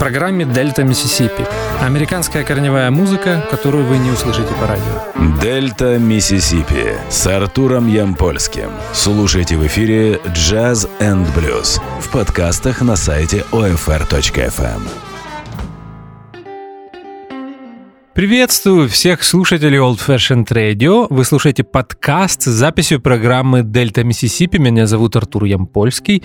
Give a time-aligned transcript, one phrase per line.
[0.00, 1.44] программе «Дельта Миссисипи».
[1.82, 5.38] Американская корневая музыка, которую вы не услышите по радио.
[5.42, 8.70] «Дельта Миссисипи» с Артуром Ямпольским.
[8.94, 14.80] Слушайте в эфире «Jazz and Blues» в подкастах на сайте OFR.FM.
[18.14, 21.08] Приветствую всех слушателей Old Fashioned Radio.
[21.10, 24.56] Вы слушаете подкаст с записью программы «Дельта Миссисипи».
[24.56, 26.22] Меня зовут Артур Ямпольский.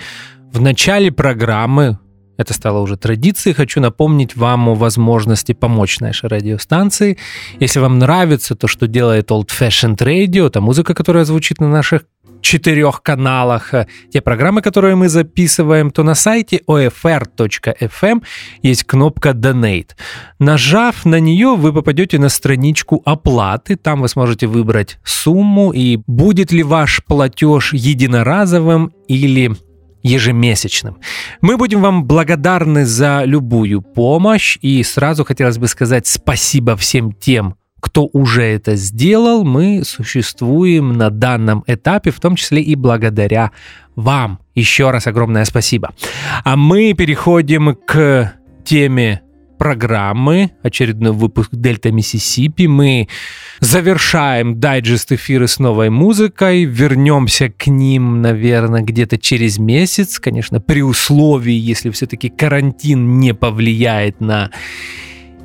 [0.50, 1.98] В начале программы
[2.36, 3.54] это стало уже традицией.
[3.54, 7.18] Хочу напомнить вам о возможности помочь нашей радиостанции.
[7.60, 12.02] Если вам нравится то, что делает Old Fashioned Radio, та музыка, которая звучит на наших
[12.40, 18.22] четырех каналах, э, те программы, которые мы записываем, то на сайте ofr.fm
[18.62, 19.90] есть кнопка Donate.
[20.38, 23.76] Нажав на нее, вы попадете на страничку оплаты.
[23.76, 29.56] Там вы сможете выбрать сумму и будет ли ваш платеж единоразовым или
[30.06, 30.98] ежемесячным.
[31.40, 37.56] Мы будем вам благодарны за любую помощь и сразу хотелось бы сказать спасибо всем тем,
[37.80, 39.44] кто уже это сделал.
[39.44, 43.50] Мы существуем на данном этапе, в том числе и благодаря
[43.96, 44.38] вам.
[44.54, 45.92] Еще раз огромное спасибо.
[46.44, 48.32] А мы переходим к
[48.64, 49.22] теме
[49.58, 52.66] программы, очередной выпуск Дельта Миссисипи.
[52.66, 53.08] Мы
[53.60, 60.82] завершаем дайджест эфиры с новой музыкой, вернемся к ним, наверное, где-то через месяц, конечно, при
[60.82, 64.50] условии, если все-таки карантин не повлияет на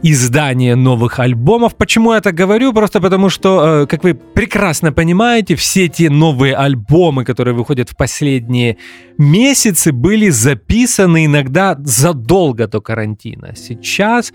[0.04, 1.76] издание новых альбомов.
[1.76, 2.74] Почему я так говорю?
[2.74, 7.96] Просто потому что, э, как вы прекрасно понимаете, все те новые альбомы, которые выходят в
[7.96, 8.78] последние
[9.18, 13.54] месяцы, были записаны иногда задолго до карантина.
[13.56, 14.34] Сейчас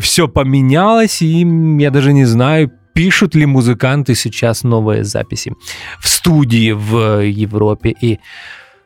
[0.00, 1.46] все поменялось, и
[1.78, 5.52] я даже не знаю, пишут ли музыканты сейчас новые записи
[6.00, 8.18] в студии в Европе и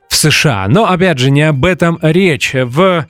[0.08, 0.66] в США.
[0.68, 2.54] Но, опять же, не об этом речь.
[2.54, 3.06] В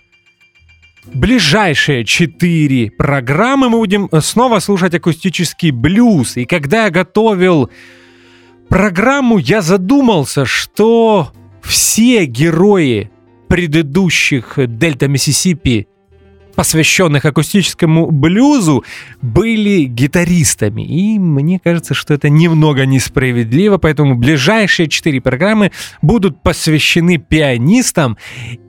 [1.15, 6.37] ближайшие четыре программы мы будем снова слушать акустический блюз.
[6.37, 7.71] И когда я готовил
[8.69, 11.33] программу, я задумался, что
[11.63, 13.11] все герои
[13.49, 15.89] предыдущих Дельта Миссисипи
[16.59, 18.83] посвященных акустическому блюзу,
[19.23, 20.83] были гитаристами.
[20.83, 25.71] И мне кажется, что это немного несправедливо, поэтому ближайшие четыре программы
[26.03, 28.19] будут посвящены пианистам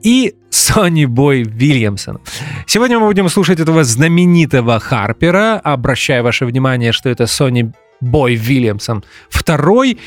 [0.04, 2.20] и Сони Бой Вильямсону.
[2.64, 9.02] Сегодня мы будем слушать этого знаменитого Харпера, обращая ваше внимание, что это Сони Бой Вильямсон
[9.28, 9.98] второй.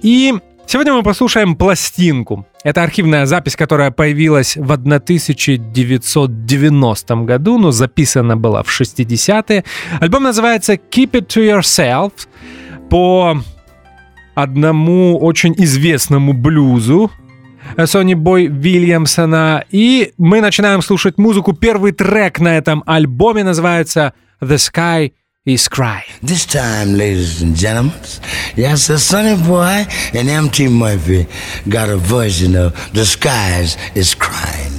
[0.00, 0.32] И
[0.68, 2.44] Сегодня мы послушаем пластинку.
[2.64, 9.62] Это архивная запись, которая появилась в 1990 году, но записана была в 60-е.
[10.00, 12.10] Альбом называется Keep It To Yourself
[12.90, 13.40] по
[14.34, 17.12] одному очень известному блюзу
[17.84, 19.64] Сони Бой Вильямсона.
[19.70, 21.52] И мы начинаем слушать музыку.
[21.52, 25.12] Первый трек на этом альбоме называется The Sky
[25.46, 26.04] is crying.
[26.22, 27.94] This time, ladies and gentlemen,
[28.56, 30.68] yes, the Sonny Boy and M.T.
[30.68, 31.28] Murphy
[31.68, 34.72] got a version of The Skies is Crying.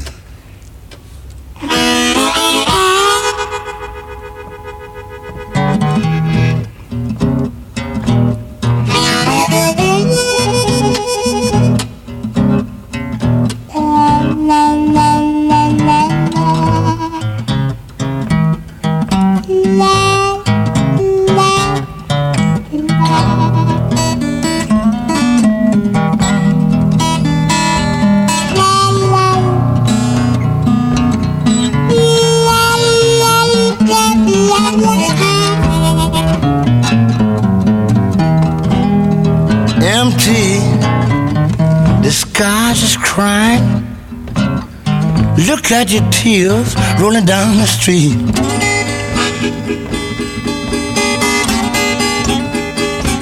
[46.27, 48.11] Tears rolling down the street.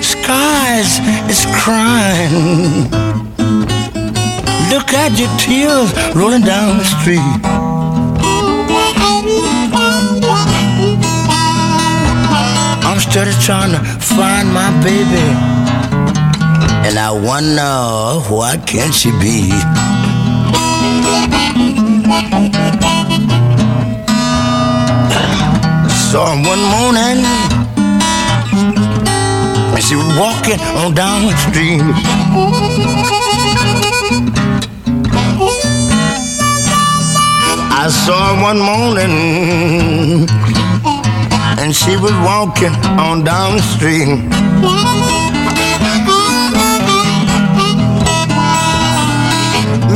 [0.01, 0.91] Skies
[1.29, 2.89] is crying.
[4.73, 7.39] Look at your tears rolling down the street.
[12.87, 13.81] I'm steady trying to
[14.15, 15.27] find my baby.
[16.87, 19.51] And I wonder what can she be?
[26.15, 27.25] I saw him one morning
[29.75, 31.81] and she was walking on down the street.
[37.69, 40.29] I saw her one morning
[41.59, 44.07] and she was walking on down the street.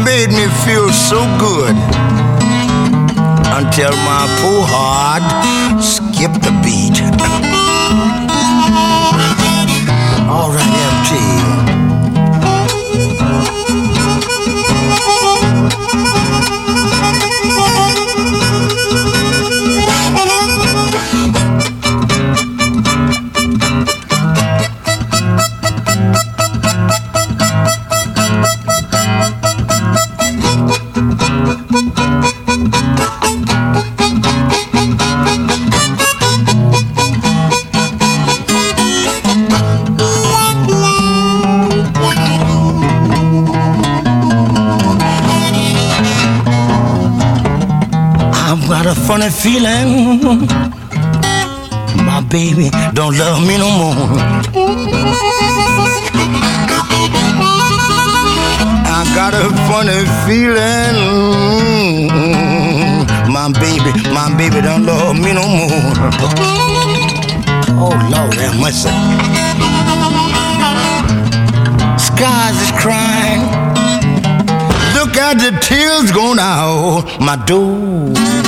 [0.04, 1.76] made me feel so good
[3.72, 5.24] till my poor heart
[6.20, 7.09] skip the beat.
[49.10, 50.46] Funny feeling
[52.06, 54.20] my baby don't love me no more.
[58.98, 60.98] I got a funny feeling
[63.34, 66.12] my baby, my baby don't love me no more.
[67.82, 68.94] Oh Lord, have mercy.
[71.98, 73.42] Skies is crying.
[74.94, 78.39] Look at the tears going out my door.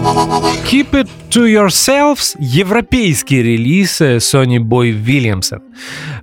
[0.00, 5.60] Keep It To Yourselves— европейский релиз Sony Boy Williamson.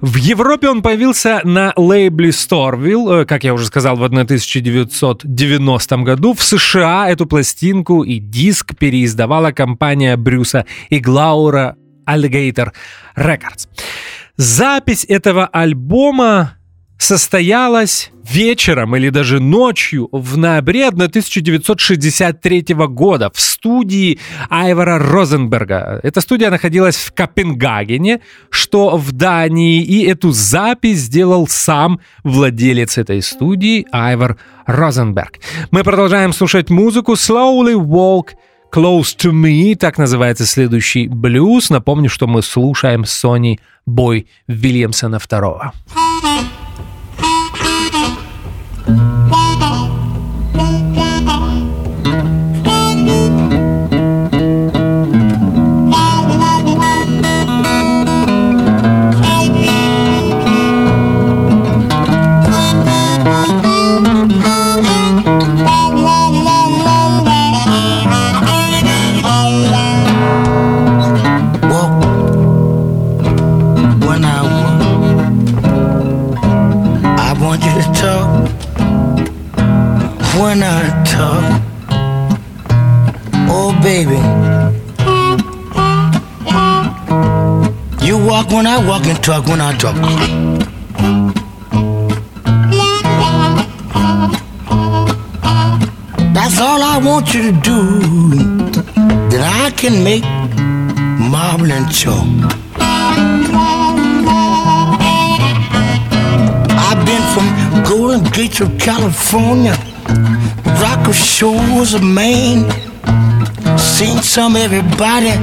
[0.01, 6.33] В Европе он появился на лейбле Storville, э, как я уже сказал, в 1990 году.
[6.33, 11.75] В США эту пластинку и диск переиздавала компания Брюса и Глаура
[12.07, 12.71] Alligator
[13.15, 13.67] Records.
[14.37, 16.56] Запись этого альбома
[16.97, 25.99] состоялась вечером или даже ночью в ноябре 1963 года в студии Айвара Розенберга.
[26.03, 33.21] Эта студия находилась в Копенгагене, что в Дании, и эту запись сделал сам владелец этой
[33.21, 35.39] студии Айвар Розенберг.
[35.71, 38.31] Мы продолжаем слушать музыку Slowly Walk
[38.73, 41.69] Close to Me, так называется следующий блюз.
[41.69, 45.71] Напомню, что мы слушаем Сони Бой Вильямсона II.
[88.57, 89.95] When I walk and talk when I talk.
[96.33, 97.79] That's all I want you to do.
[99.29, 100.23] Then I can make
[101.31, 102.25] marble and chalk.
[106.87, 107.47] I've been from
[107.83, 109.75] Golden Gate of California,
[110.81, 112.65] Rocker Shores of Maine.
[113.77, 115.33] Seen some everybody,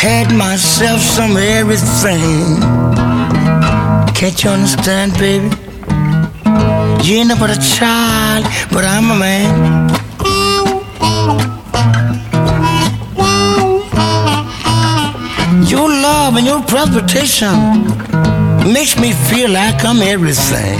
[0.00, 2.56] had myself some everything.
[4.14, 5.44] Can't you understand, baby?
[7.04, 9.90] You ain't but a child, but I'm a man.
[15.68, 17.54] Your love and your presentation
[18.72, 20.78] makes me feel like I'm everything.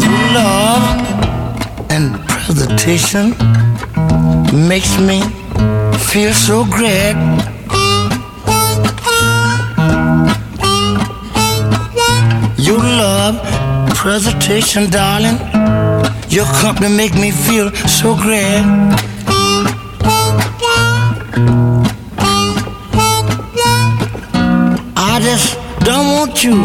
[0.00, 3.71] Your love and presentation
[4.68, 5.20] makes me
[6.10, 7.16] feel so great.
[12.58, 13.36] Your love,
[13.94, 15.38] presentation, darling.
[16.28, 18.64] Your company make me feel so great.
[24.96, 26.56] I just don't want you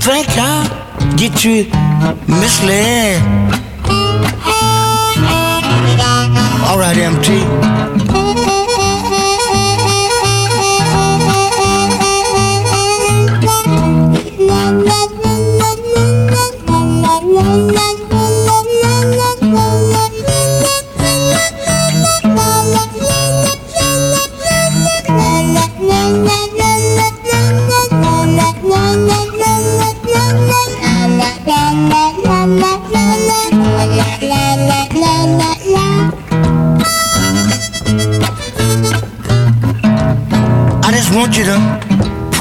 [0.00, 1.64] think I get you
[2.28, 3.33] misled.
[6.96, 7.93] empty.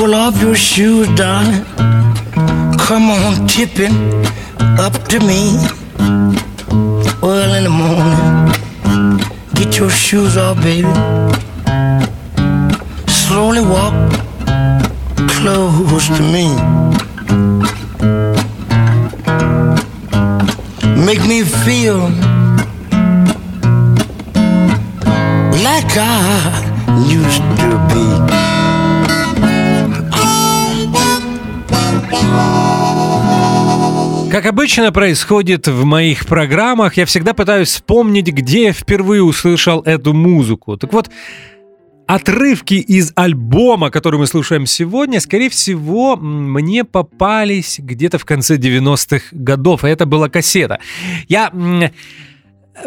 [0.04, 1.64] Pull off your shoes, darling.
[2.78, 3.96] come on tipping
[4.86, 5.42] up to me.
[7.22, 10.94] Well, in the morning, get your shoes off, baby.
[13.08, 13.96] Slowly walk
[15.36, 16.48] close to me.
[21.08, 22.02] Make me feel
[25.68, 28.43] like I used to be.
[34.34, 40.12] Как обычно происходит в моих программах, я всегда пытаюсь вспомнить, где я впервые услышал эту
[40.14, 40.76] музыку.
[40.76, 41.12] Так вот,
[42.08, 49.26] отрывки из альбома, который мы слушаем сегодня, скорее всего, мне попались где-то в конце 90-х
[49.34, 50.80] годов, и это была кассета.
[51.28, 51.52] Я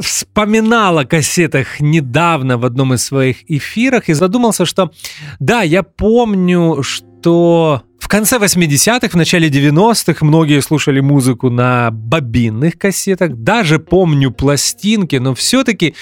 [0.01, 4.91] вспоминал о кассетах недавно в одном из своих эфирах и задумался, что
[5.39, 12.79] да, я помню, что в конце 80-х, в начале 90-х многие слушали музыку на бобинных
[12.79, 13.35] кассетах.
[13.35, 15.97] Даже помню пластинки, но все-таки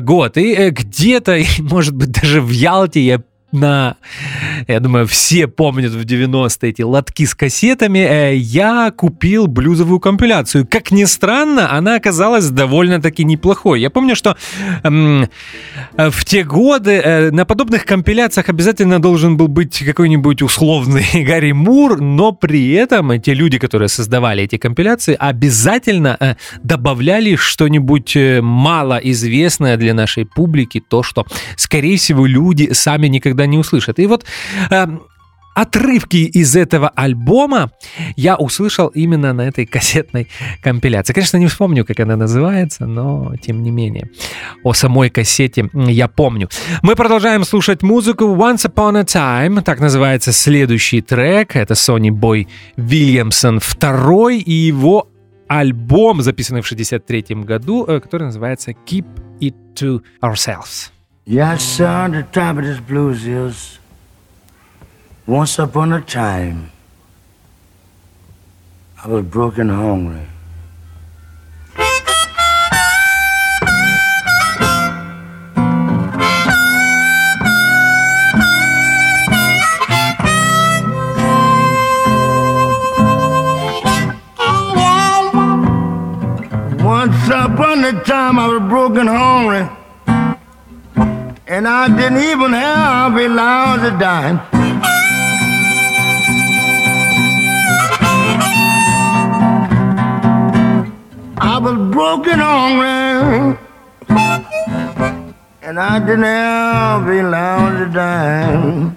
[0.00, 0.36] год.
[0.36, 3.96] И э, где-то, может быть, даже в Ялте я на,
[4.66, 10.66] я думаю, все помнят в 90-е эти лотки с кассетами, э, я купил блюзовую компиляцию.
[10.70, 13.80] Как ни странно, она оказалась довольно-таки неплохой.
[13.80, 14.36] Я помню, что
[14.82, 15.28] эм,
[15.96, 22.00] в те годы э, на подобных компиляциях обязательно должен был быть какой-нибудь условный Гарри Мур,
[22.00, 29.94] но при этом те люди, которые создавали эти компиляции, обязательно э, добавляли что-нибудь малоизвестное для
[29.94, 31.24] нашей публики, то, что,
[31.56, 33.98] скорее всего, люди сами никогда никогда не услышат.
[33.98, 34.24] И вот
[34.70, 34.86] э,
[35.54, 37.70] отрывки из этого альбома
[38.16, 40.28] я услышал именно на этой кассетной
[40.62, 41.12] компиляции.
[41.12, 44.10] Конечно, не вспомню, как она называется, но тем не менее.
[44.64, 46.48] О самой кассете я помню.
[46.82, 51.56] Мы продолжаем слушать музыку Once Upon a Time, так называется следующий трек.
[51.56, 55.08] Это Сони Бой Вильямсон второй и его
[55.48, 59.06] альбом, записанный в 63 году, э, который называется Keep
[59.40, 60.90] It To Ourselves.
[61.30, 63.78] Yes, sir, the top of this blues is
[65.26, 66.70] once upon a time
[69.04, 70.26] I was broken hungry.
[86.82, 89.27] Once upon a time I was broken hungry.
[91.58, 94.38] And I didn't even have a lousy dime.
[101.36, 103.58] I was broken hungry.
[105.62, 108.96] And I didn't have a lousy dime.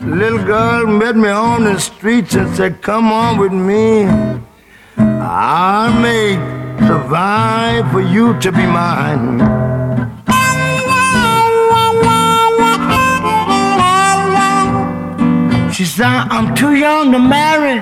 [0.00, 4.06] Little girl met me on the streets and said, Come on with me.
[4.96, 6.61] I'll make
[6.92, 9.38] survive for you to be mine.
[15.72, 17.78] She said, I'm too young to marry,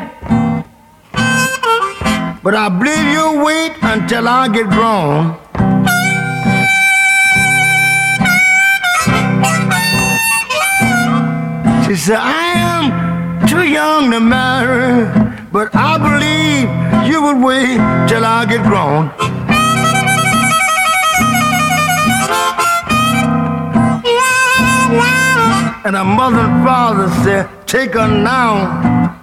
[2.45, 5.19] but I believe you'll wait until I get grown.
[11.85, 12.85] She said, I am
[13.49, 16.69] too young to marry, but I believe
[17.11, 17.78] you would wait
[18.09, 19.11] till I get grown.
[25.85, 29.16] And her mother and father said, take her now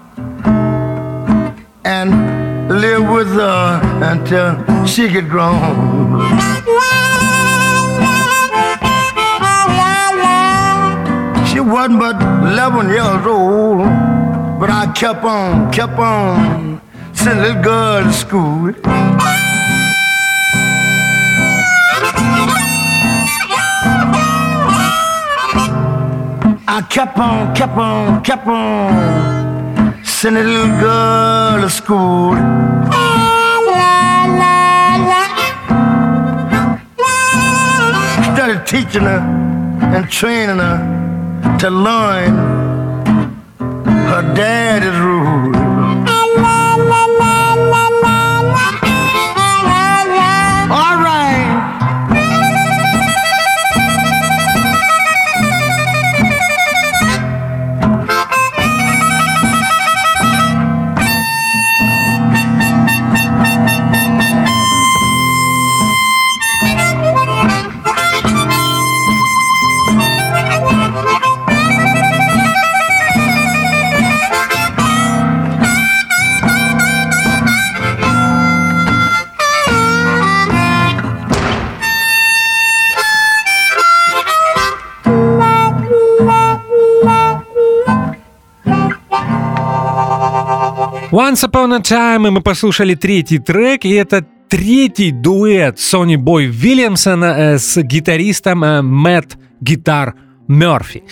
[1.86, 5.56] and live with her until she get grown.
[11.48, 13.88] She wasn't but 11 years old,
[14.60, 16.82] but I kept on, kept on
[17.14, 18.74] sent little girl to school.
[26.70, 32.34] I kept on, kept on, kept on sending little girl to school.
[38.34, 39.20] Started teaching her
[39.94, 42.57] and training her to learn
[44.18, 45.57] her dad is rude.
[91.12, 96.48] Once Upon a Time, и мы послушали третий трек, и это третий дуэт Сони Бой
[96.48, 100.16] Вильямсона с гитаристом Мэтт Гитар
[100.50, 101.04] Мерфи.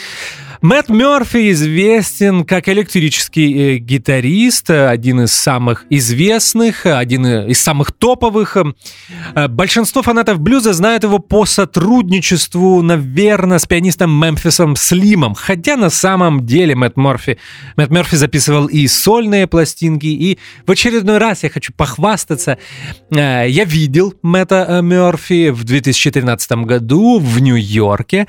[0.62, 7.92] Мэтт Мерфи известен как электрический э, гитарист, э, один из самых известных, один из самых
[7.92, 8.58] топовых.
[9.36, 15.36] Э, большинство фанатов блюза знают его по сотрудничеству, наверное, с пианистом Мемфисом Слимом.
[15.36, 17.38] Хотя на самом деле Мэтт Мерфи,
[17.76, 20.08] Мэтт Мерфи записывал и сольные пластинки.
[20.08, 22.58] И в очередной раз я хочу похвастаться.
[23.12, 28.28] Я видел Мэтта Мерфи в 2013 году в Нью-Йорке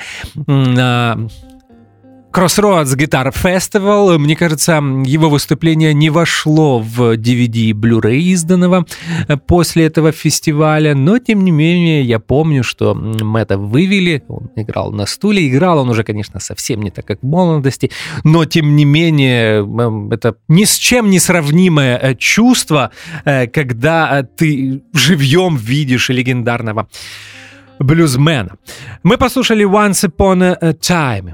[2.36, 4.18] Crossroads Guitar Festival.
[4.18, 4.72] Мне кажется,
[5.06, 8.84] его выступление не вошло в DVD Blu-ray изданного
[9.26, 14.92] э, после этого фестиваля, но тем не менее я помню, что Мэтта вывели, он играл
[14.92, 17.90] на стуле, играл он уже, конечно, совсем не так, как в молодости,
[18.22, 19.66] но тем не менее
[20.12, 22.90] это ни с чем не сравнимое э, чувство,
[23.24, 26.86] э, когда ты живьем видишь легендарного
[27.78, 28.56] блюзмена.
[29.02, 31.32] Мы послушали Once Upon a Time.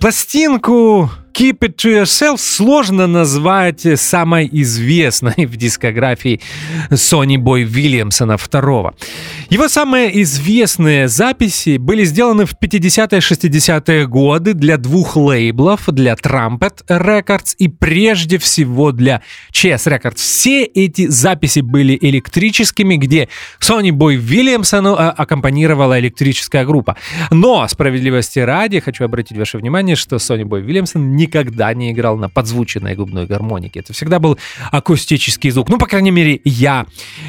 [0.00, 6.40] Пластинку Keep It To Yourself сложно назвать самой известной в дискографии
[6.92, 8.94] Сони Бой Вильямсона II.
[9.48, 17.54] Его самые известные записи были сделаны в 50-60-е годы для двух лейблов, для Trumpet Records
[17.58, 20.16] и прежде всего для Chess Records.
[20.16, 23.28] Все эти записи были электрическими, где
[23.58, 26.96] Сони Бой Вильямсону аккомпанировала электрическая группа.
[27.30, 32.28] Но, справедливости ради, хочу обратить ваше внимание, что Сони Бой Вильямсон никогда не играл на
[32.28, 33.80] подзвученной губной гармонике.
[33.80, 34.38] Это всегда был
[34.72, 35.68] акустический звук.
[35.68, 36.86] Ну, по крайней мере, я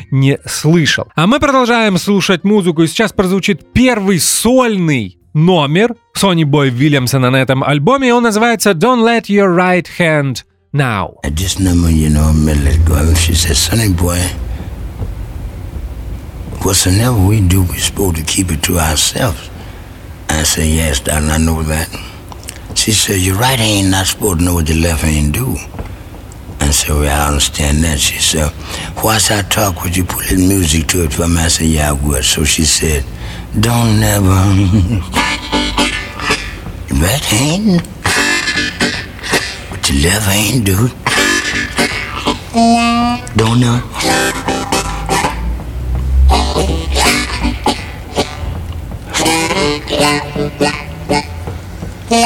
[0.10, 1.08] не слышал.
[1.16, 2.84] А мы продолжаем слушать музыку.
[2.84, 8.14] И сейчас прозвучит первый сольный номер Сони Бой Вильямсона на этом альбоме.
[8.14, 11.16] Он называется «Don't let your right hand now».
[11.24, 13.08] At this number, you know, I'm gonna let.
[13.08, 14.20] And she said, Sonny boy,
[16.64, 19.50] whatsoever we do, we're supposed to keep it to ourselves.
[20.30, 21.90] I said, yes, darling, I know that.
[22.76, 25.56] She said, your right hand not supposed to know what your left hand do.
[26.60, 28.00] I said, well, I understand that.
[28.00, 28.52] She said,
[29.04, 31.38] whilst I talk, would you put little music to it for me?
[31.38, 32.24] I said, yeah, I would.
[32.24, 33.04] So she said,
[33.60, 34.28] don't never...
[37.02, 37.82] right hand?
[39.70, 40.90] What your left hand do?
[43.36, 43.82] Don't know.
[52.12, 52.20] Don't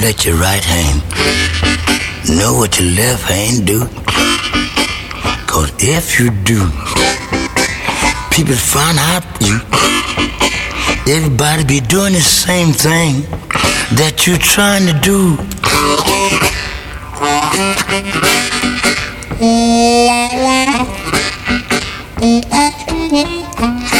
[0.00, 1.02] let your right hand
[2.38, 3.86] know what your left hand do.
[5.46, 6.70] Cause if you do,
[8.30, 9.60] People find out you.
[11.12, 13.22] Everybody be doing the same thing
[13.96, 15.36] that you're trying to do.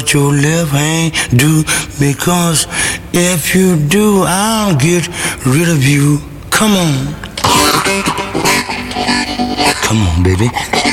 [0.00, 1.62] what your left hand do.
[1.98, 2.66] Because
[3.12, 5.06] if you do, I'll get
[5.44, 6.20] rid of you.
[6.50, 7.14] Come on.
[9.82, 10.89] Come on, baby.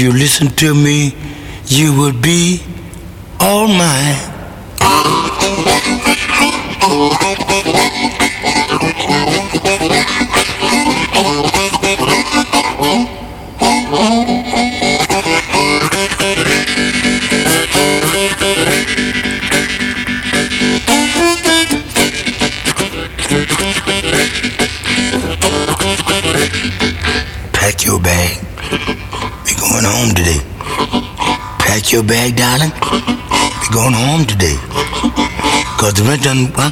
[0.00, 1.14] You listen to me,
[1.66, 2.62] you will be
[36.20, 36.70] done, huh?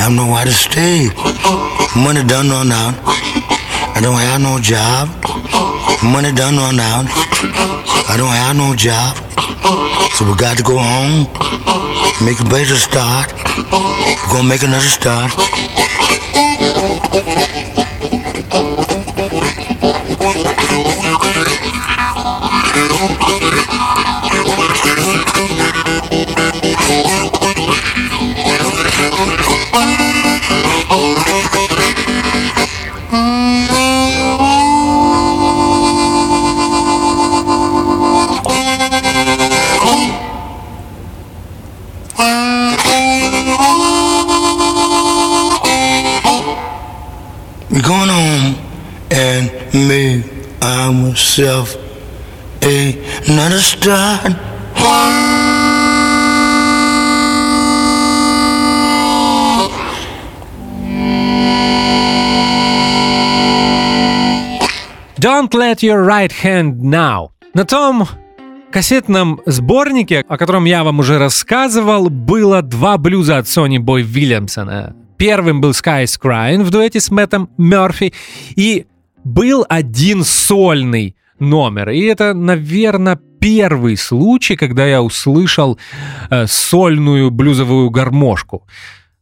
[0.00, 1.08] Have nowhere to stay.
[1.96, 2.94] Money done run out.
[3.92, 5.08] I don't have no job.
[6.02, 7.04] Money done run out.
[8.08, 9.16] I don't have no job.
[10.16, 11.28] So we got to go home.
[12.24, 13.32] Make a better start.
[13.36, 15.32] We're gonna make another start.
[47.86, 48.56] Going home
[49.12, 50.24] and make
[50.60, 51.76] ourselves
[52.60, 54.34] another start.
[65.18, 67.30] Don't let your right hand now.
[67.54, 68.08] На том
[68.72, 75.05] кассетном сборнике, о котором я вам уже рассказывал, было два блюза от Сони Бой Вильямсона.
[75.16, 78.12] Первым был Sky's Crying в дуэте с Мэттом Мерфи,
[78.54, 78.86] и
[79.24, 81.90] был один сольный номер.
[81.90, 85.78] И это, наверное, первый случай, когда я услышал
[86.30, 88.66] э, сольную блюзовую гармошку.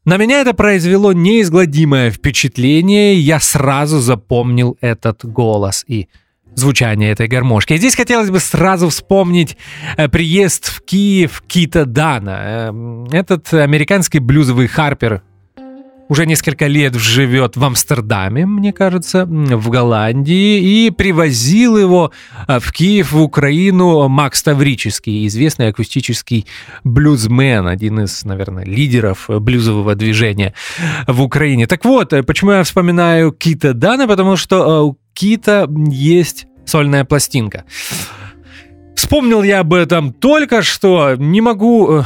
[0.04, 6.08] На меня это произвело неизгладимое впечатление, я сразу запомнил этот голос и
[6.54, 7.72] звучание этой гармошки.
[7.72, 9.56] И здесь хотелось бы сразу вспомнить
[9.96, 12.40] э, приезд в Киев Кита Дана.
[12.44, 15.22] Э, этот американский блюзовый харпер
[16.08, 22.12] уже несколько лет живет в Амстердаме, мне кажется, в Голландии, и привозил его
[22.46, 26.46] э, в Киев, в Украину Макс Таврический, известный акустический
[26.82, 30.54] блюзмен, один из, наверное, лидеров блюзового движения
[31.06, 31.66] в Украине.
[31.66, 37.04] Так вот, э, почему я вспоминаю Кита Дана, потому что э, у Кита есть сольная
[37.04, 37.64] пластинка.
[38.94, 42.04] Вспомнил я об этом только что, не могу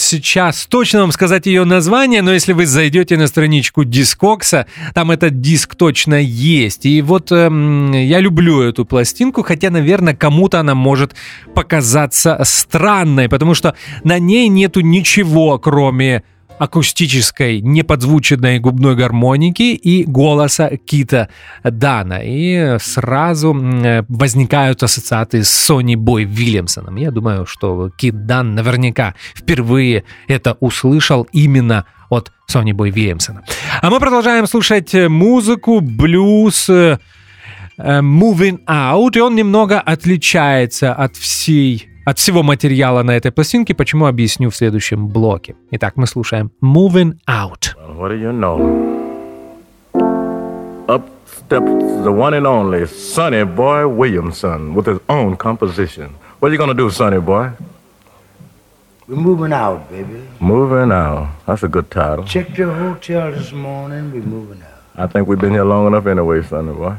[0.00, 5.40] сейчас точно вам сказать ее название, но если вы зайдете на страничку Дискокса, там этот
[5.40, 6.86] диск точно есть.
[6.86, 11.14] И вот эм, я люблю эту пластинку, хотя, наверное, кому-то она может
[11.54, 16.24] показаться странной, потому что на ней нету ничего, кроме
[16.60, 21.30] акустической неподзвученной губной гармоники и голоса Кита
[21.64, 22.20] Дана.
[22.22, 23.54] И сразу
[24.08, 26.96] возникают ассоциации с Сони Бой Вильямсоном.
[26.96, 33.42] Я думаю, что Кит Дан наверняка впервые это услышал именно от Сони Бой Вильямсона.
[33.80, 36.98] А мы продолжаем слушать музыку, блюз, э,
[37.78, 44.06] Moving Out, и он немного отличается от всей от всего материала на этой пластинке, почему
[44.06, 45.54] объясню в следующем блоке.
[45.70, 47.74] Итак, мы слушаем Moving Out.
[47.96, 48.88] What do you know?
[50.88, 51.70] Up steps
[52.04, 56.10] the one and only Sonny Boy Williamson with his own composition.
[56.40, 57.50] What are you gonna do, Sonny Boy?
[59.06, 60.22] We're moving out, baby.
[60.40, 61.28] Moving out.
[61.46, 62.24] That's a good title.
[62.24, 64.12] Checked your hotel this morning.
[64.12, 64.80] We're moving out.
[64.96, 66.96] I think we've been here long enough anyway, Sonny Boy.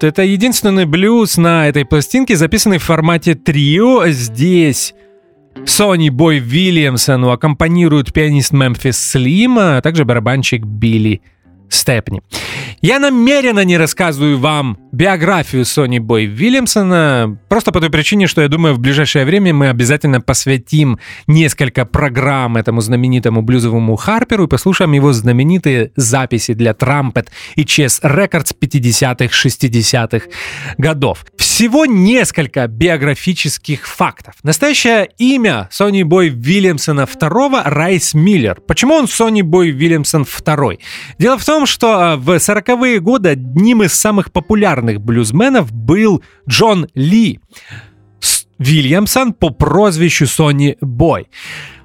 [0.00, 0.06] Out.
[0.06, 4.08] Это единственный блюз на этой пластинке, записанный в формате трио.
[4.08, 4.94] Здесь
[5.66, 11.22] Сони Бой Вильямсону аккомпанирует пианист Мемфис Слим, а также барабанщик Билли
[11.68, 12.22] Степни.
[12.80, 18.48] Я намеренно не рассказываю вам биографию Сони Бой Вильямсона, просто по той причине, что я
[18.48, 24.92] думаю, в ближайшее время мы обязательно посвятим несколько программ этому знаменитому блюзовому Харперу и послушаем
[24.92, 30.26] его знаменитые записи для Трампет и Chess Records 50-х, 60-х
[30.76, 31.24] годов.
[31.38, 34.34] Всего несколько биографических фактов.
[34.42, 38.60] Настоящее имя Сони Бой Вильямсона II Райс Миллер.
[38.66, 40.78] Почему он Сони Бой Вильямсон II?
[41.18, 46.88] Дело в том, что в 40 40-е годы одним из самых популярных блюзменов был Джон
[46.94, 47.40] Ли.
[48.58, 51.28] Вильямсон по прозвищу Сони Бой.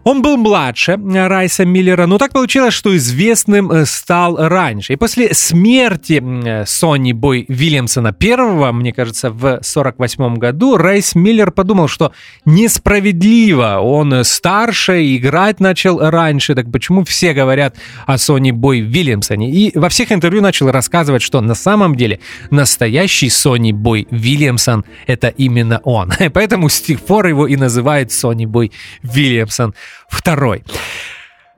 [0.06, 4.94] Он был младше Райса Миллера, но так получилось, что известным э, стал раньше.
[4.94, 11.50] И после смерти э, Сони Бой Вильямсона первого, мне кажется, в 48 году, Райс Миллер
[11.50, 12.12] подумал, что
[12.46, 13.80] несправедливо.
[13.82, 16.54] Он старше, играть начал раньше.
[16.54, 19.50] Так почему все говорят о Сони Бой Вильямсоне?
[19.50, 22.20] И во всех интервью начал рассказывать, что на самом деле
[22.52, 26.14] настоящий Сони Бой Вильямсон— это именно он.
[26.36, 29.74] Поэтому с тех пор его и называют Сони Бой Вильямсон
[30.08, 30.64] второй.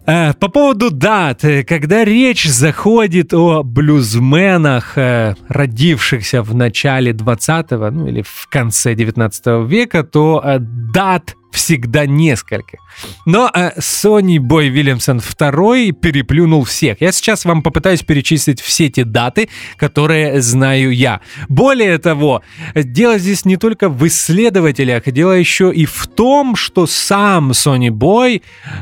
[0.07, 7.71] Э, по поводу дат, э, когда речь заходит о блюзменах, э, родившихся в начале 20
[7.91, 10.59] ну или в конце 19 века, то
[10.93, 12.77] дат всегда несколько.
[13.25, 17.01] Но э, Сони Бой Вильямсон II переплюнул всех.
[17.01, 21.19] Я сейчас вам попытаюсь перечислить все те даты, которые знаю я.
[21.49, 22.41] Более того,
[22.75, 28.41] дело здесь не только в исследователях, дело еще и в том, что сам Сони Бой,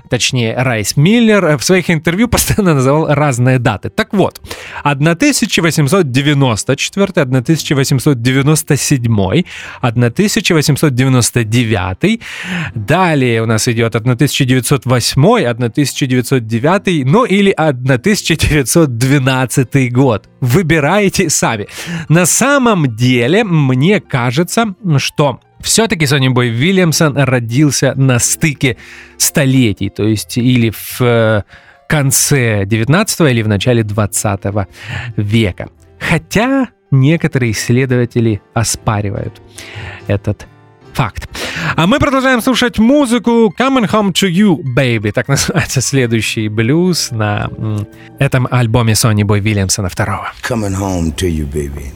[0.09, 3.89] точнее Райс Миллер, в своих интервью постоянно называл разные даты.
[3.89, 4.41] Так вот,
[4.83, 9.43] 1894, 1897,
[9.81, 12.21] 1899,
[12.73, 20.29] Далее у нас идет 1908, 1909, ну или 1912 год.
[20.41, 21.67] Выбирайте сами.
[22.09, 28.77] На самом деле, мне кажется, что все-таки Сони Бой Вильямсон родился на стыке
[29.17, 31.41] столетий, то есть или в э,
[31.87, 34.41] конце 19 или в начале 20
[35.17, 35.69] века.
[35.99, 39.41] Хотя некоторые исследователи оспаривают
[40.07, 40.47] этот
[40.95, 41.29] факт.
[41.75, 45.11] А мы продолжаем слушать музыку Coming Home to You, Baby.
[45.11, 47.49] Так называется следующий блюз на
[48.17, 50.31] этом альбоме Сони Бой Вильямсона второго.
[50.41, 51.91] Coming home to you, baby.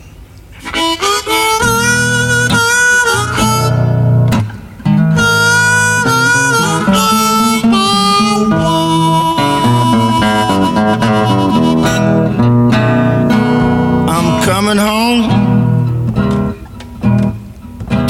[14.45, 14.98] Coming home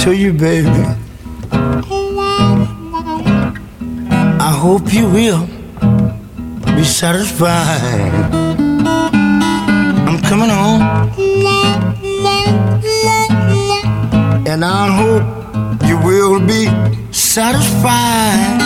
[0.10, 0.84] to you, baby.
[4.50, 5.46] I hope you will
[6.76, 8.14] be satisfied.
[10.08, 10.82] I'm coming home,
[14.52, 15.26] and I hope
[15.88, 16.64] you will be
[17.12, 18.58] satisfied.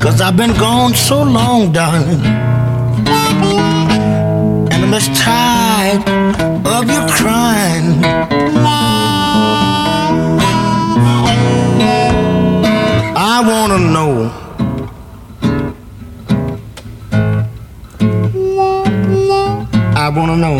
[0.00, 2.24] Cause I've been gone so long, darling.
[4.72, 5.57] And I'm just tired
[5.90, 8.04] of your crying.
[13.16, 14.30] I wanna know.
[19.96, 20.58] I wanna know.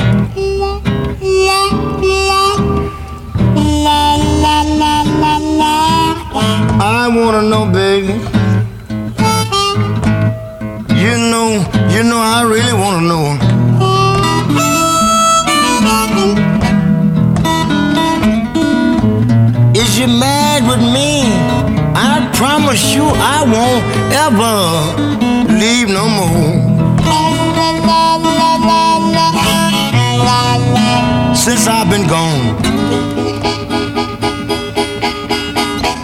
[6.80, 8.14] I wanna know, baby.
[11.02, 11.48] You know,
[11.90, 13.47] you know, I really wanna know.
[20.08, 21.20] Mad with me?
[21.94, 23.84] I promise you I won't
[24.24, 24.54] ever
[25.52, 26.68] leave no more.
[31.34, 32.56] Since I've been gone,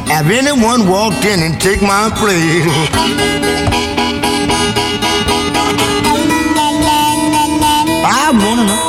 [0.08, 2.68] have anyone walked in and take my place?
[8.06, 8.83] I wanna know.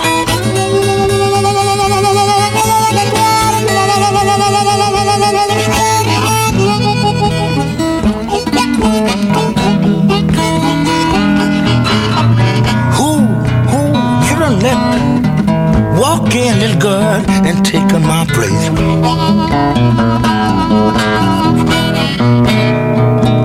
[16.65, 18.65] Little girl, and take on my place?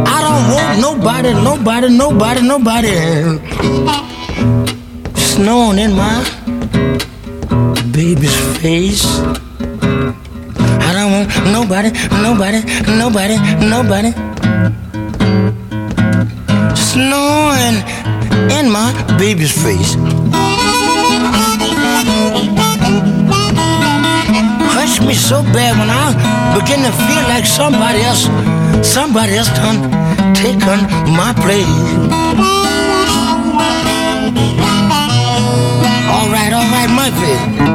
[0.06, 2.92] I don't want nobody, nobody, nobody, nobody
[5.16, 6.24] snowing in my
[7.92, 9.04] baby's face.
[10.86, 11.90] I don't want nobody,
[12.26, 12.60] nobody,
[13.02, 13.36] nobody,
[13.74, 14.10] nobody
[16.74, 17.76] snowing
[18.58, 20.49] in my baby's face.
[24.76, 26.14] Hush me so bad when I
[26.54, 28.24] begin to feel like somebody else,
[28.86, 29.78] somebody else done
[30.34, 30.78] taken
[31.20, 31.70] my place.
[36.14, 37.69] All right, all right, Murphy.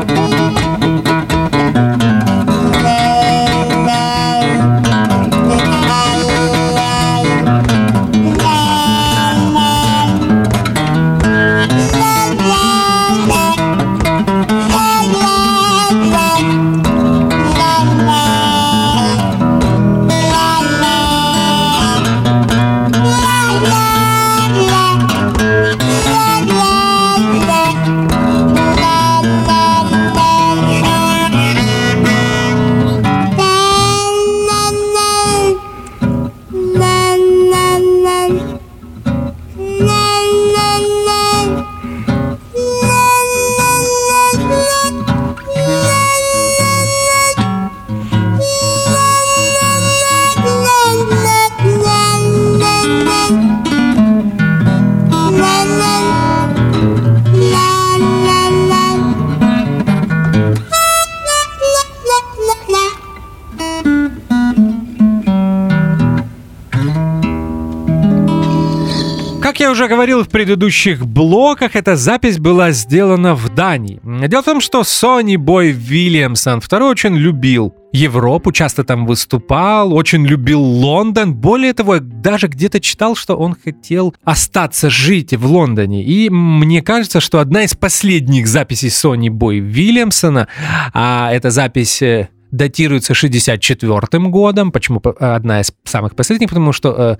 [70.45, 73.99] Предыдущих блоках, эта запись была сделана в Дании.
[74.27, 80.23] Дело в том, что Сони Бой Вильямсон второй очень любил Европу, часто там выступал, очень
[80.23, 81.33] любил Лондон.
[81.33, 86.03] Более того, даже где-то читал, что он хотел остаться жить в Лондоне.
[86.03, 90.47] И мне кажется, что одна из последних записей Сони Бой Вильямсона,
[90.93, 94.71] а эта запись э, датируется 64 годом.
[94.71, 96.49] Почему одна из самых последних?
[96.49, 97.17] Потому что э,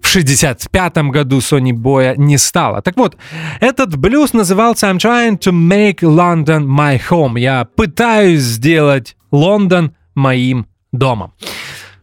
[0.00, 2.82] в 65 году Сони Боя не стало.
[2.82, 3.16] Так вот,
[3.60, 7.38] этот блюз назывался I'm trying to make London my home.
[7.38, 11.32] Я пытаюсь сделать Лондон моим домом.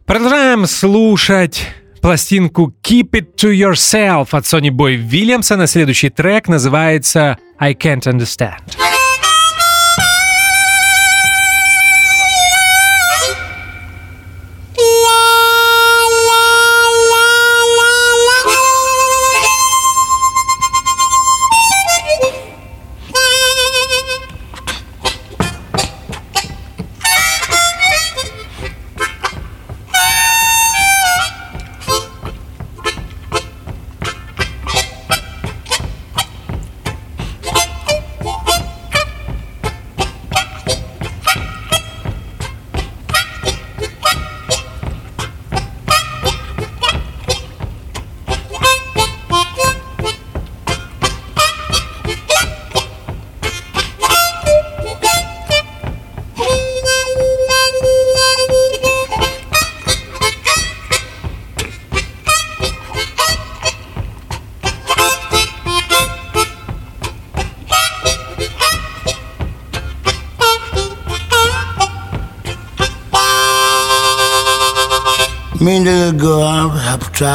[0.06, 1.66] Продолжаем слушать
[2.00, 5.66] пластинку Keep It To Yourself от Сони Бой Вильямсона.
[5.66, 8.87] Следующий трек называется I Can't Understand.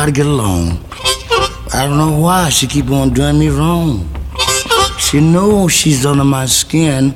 [0.04, 0.80] Try to get along.
[1.74, 4.10] I don't know why she keep on doing me wrong.
[5.00, 7.16] She knows she's under my skin,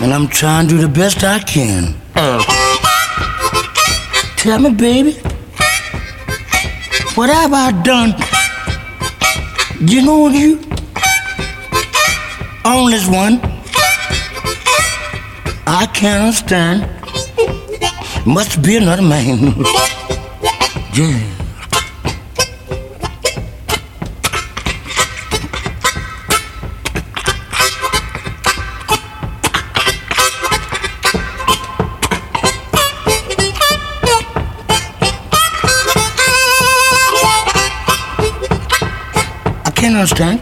[0.00, 1.94] and I'm trying to do the best I can.
[4.36, 5.12] Tell me, baby,
[7.16, 8.14] what have I done?
[9.80, 10.60] You know you?
[12.64, 13.40] own this one.
[15.66, 16.88] I can't understand.
[18.24, 19.54] Must be another man.
[20.94, 21.41] Yeah.
[39.92, 40.40] Can't understand.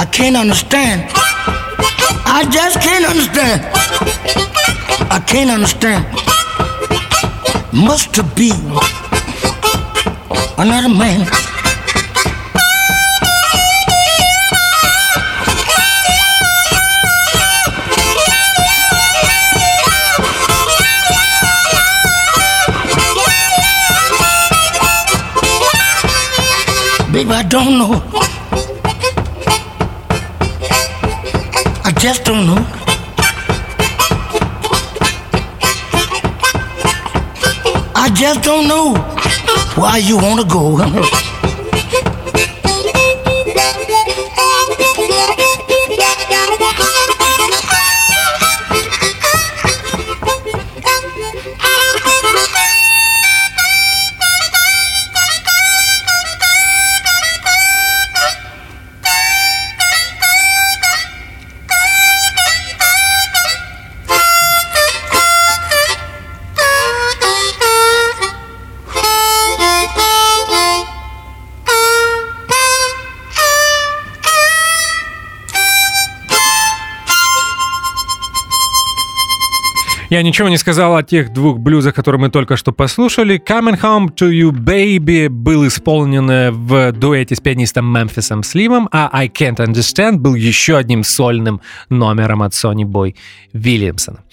[0.00, 1.10] I can't understand.
[2.26, 3.60] I just can't understand.
[5.12, 6.04] I can't understand.
[7.72, 8.50] Must be
[10.58, 11.49] another man.
[27.32, 28.02] I don't know.
[31.84, 32.66] I just don't know.
[37.94, 38.94] I just don't know
[39.76, 41.29] why you wanna go.
[80.10, 83.40] Я ничего не сказал о тех двух блюзах, которые мы только что послушали.
[83.40, 89.28] Coming Home to You Baby был исполнен в дуэте с пианистом Мемфисом Слимом, а I
[89.28, 93.14] Can't Understand был еще одним сольным номером от Сони Бой
[93.52, 94.24] Вильямсона.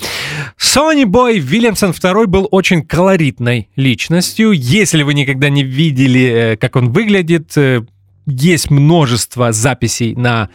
[0.58, 4.54] Сони Бой Вильямсон II был очень колоритной личностью.
[4.54, 7.56] Если вы никогда не видели, как он выглядит,
[8.26, 10.50] есть множество записей на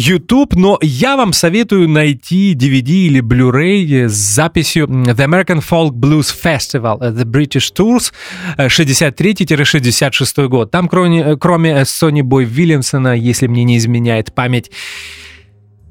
[0.00, 6.34] YouTube, но я вам советую найти DVD или Blu-ray с записью The American Folk Blues
[6.42, 8.10] Festival The British Tours
[8.56, 10.70] 63-66 год.
[10.70, 14.70] Там, кроме, кроме Сони Бой Вильямсона, если мне не изменяет память,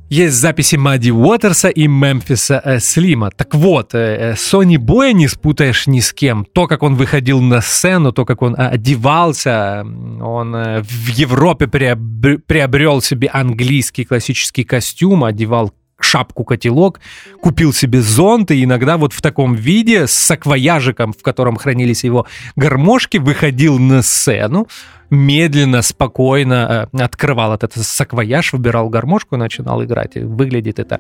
[0.10, 3.32] есть записи Мадди Уотерса и Мемфиса э, Слима.
[3.32, 6.46] Так вот, э, Сони Боя не спутаешь ни с кем.
[6.46, 9.86] То, как он выходил на сцену, то, как он э, одевался,
[10.22, 17.00] он э, в Европе приобр- приобрел себе английский классический костюм, одевал шапку-котелок,
[17.42, 22.26] купил себе зонт, и иногда вот в таком виде с саквояжиком, в котором хранились его
[22.56, 24.68] гармошки, выходил на сцену,
[25.10, 30.16] медленно, спокойно э, открывал этот саквояж, выбирал гармошку и начинал играть.
[30.16, 31.00] И выглядит это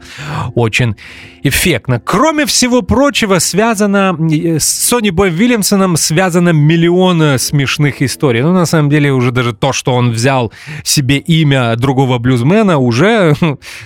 [0.55, 0.95] очень
[1.43, 1.99] эффектно.
[1.99, 8.41] Кроме всего прочего, связано э, с Сони Бой Вильямсоном связано миллион э, смешных историй.
[8.41, 10.51] Ну, на самом деле, уже даже то, что он взял
[10.83, 13.35] себе имя другого блюзмена, уже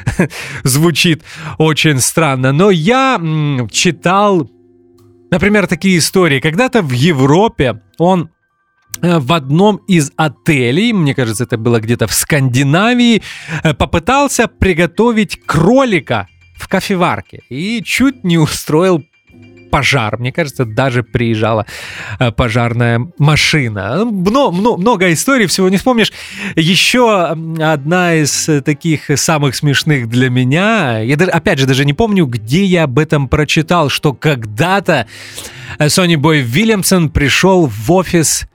[0.64, 1.24] звучит
[1.58, 2.52] очень странно.
[2.52, 3.20] Но я
[3.72, 4.50] читал,
[5.32, 6.40] например, такие истории.
[6.40, 8.30] Когда-то в Европе он
[9.02, 13.22] в одном из отелей, мне кажется, это было где-то в Скандинавии,
[13.64, 19.04] э, попытался приготовить кролика в кофеварке и чуть не устроил
[19.74, 20.20] пожар.
[20.20, 21.66] Мне кажется, даже приезжала
[22.20, 24.06] э, пожарная машина.
[24.06, 26.14] Мно, мно- много историй, всего не вспомнишь.
[26.56, 31.94] Еще одна из э, таких самых смешных для меня, я даже, опять же даже не
[31.94, 35.08] помню, где я об этом прочитал, что когда-то
[35.80, 38.46] э, Сони Бой Вильямсон пришел в офис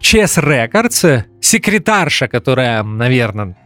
[0.00, 3.56] Chess Records, секретарша, которая, наверное,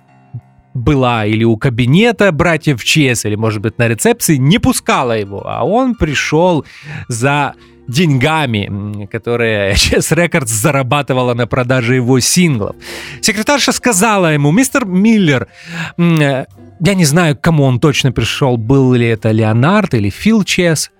[0.75, 5.65] была или у кабинета братьев Чес, или, может быть, на рецепции, не пускала его, а
[5.65, 6.67] он пришел
[7.09, 7.55] за
[7.87, 12.77] деньгами, которые Chess Records зарабатывала на продаже его синглов.
[13.21, 15.49] Секретарша сказала ему, мистер Миллер,
[15.97, 16.47] э,
[16.81, 20.91] я не знаю, к кому он точно пришел, был ли это Леонард или Фил Чес,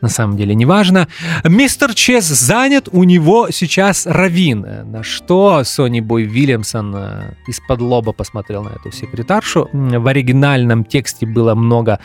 [0.00, 1.08] на самом деле неважно.
[1.44, 4.60] Мистер Чес занят, у него сейчас Равин.
[4.90, 9.68] На что Сони Бой Вильямсон э, из-под лоба посмотрел на эту секретаршу.
[9.72, 11.98] В оригинальном тексте было много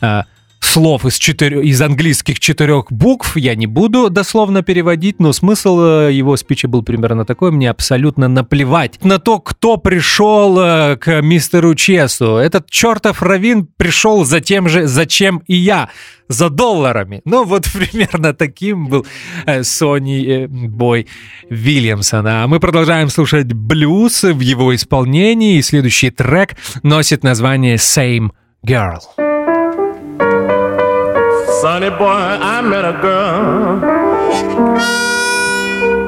[0.00, 0.22] э,
[0.60, 3.36] слов из, четыре- из английских четырех букв.
[3.36, 7.50] Я не буду дословно переводить, но смысл э, его спича был примерно такой.
[7.52, 12.36] Мне абсолютно наплевать на то, кто пришел э, к мистеру Чесу.
[12.36, 15.90] Этот чертов Равин пришел за тем же, зачем и я
[16.28, 17.22] за долларами.
[17.24, 19.06] Ну, вот примерно таким был
[19.46, 21.06] э, Сони Бой
[21.48, 22.26] Вильямсон.
[22.26, 25.58] А мы продолжаем слушать блюз в его исполнении.
[25.58, 28.30] И следующий трек носит название «Same
[28.66, 28.98] Girl».
[31.60, 33.80] Sonny boy, I met a girl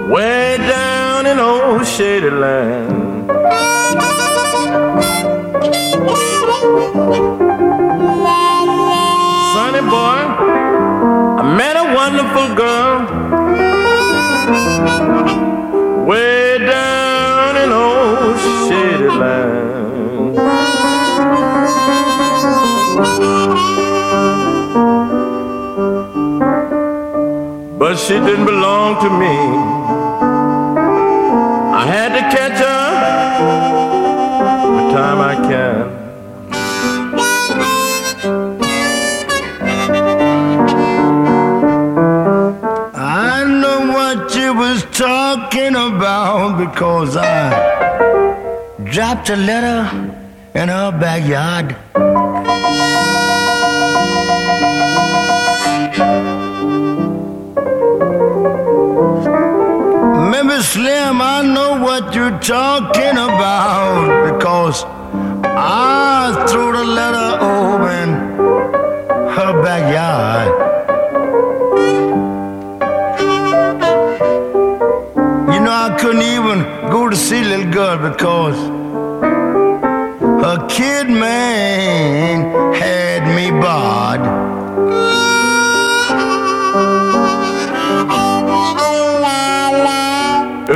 [0.09, 3.26] way down in old shady land.
[9.55, 10.20] Sonny boy,
[11.40, 13.01] I met a wonderful girl
[16.07, 18.38] way down in old
[18.68, 19.69] shady land.
[28.11, 29.36] She didn't belong to me.
[31.80, 32.84] I had to catch her
[34.76, 35.76] the time I can.
[42.96, 47.52] I know what you was talking about because I
[48.92, 49.88] dropped a letter
[50.56, 51.76] in her backyard.
[60.62, 68.08] Slim, I know what you're talking about because I threw the letter open
[69.34, 70.48] her backyard.
[75.54, 76.58] You know, I couldn't even
[76.90, 78.56] go to see little girl because
[80.44, 81.49] her kid man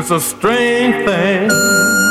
[0.06, 2.03] It's a strange thing.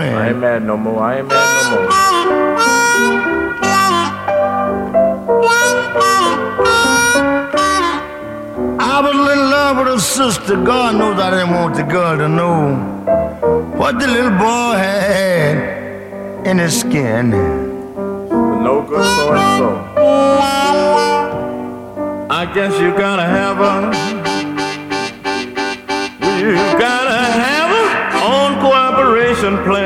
[0.00, 0.16] His girlfriend.
[0.16, 1.02] I ain't mad no more.
[1.02, 1.90] I ain't mad no more.
[8.78, 10.56] I was in love with a sister.
[10.62, 12.76] God knows I didn't want the girl to know
[13.76, 17.30] what the little boy had in his skin.
[17.30, 19.68] But no good so and so.
[22.28, 23.92] I guess you gotta have a.
[26.38, 27.86] You gotta have a
[28.26, 29.85] own cooperation plan.